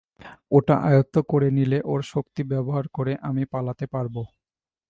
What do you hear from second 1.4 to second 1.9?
নিলে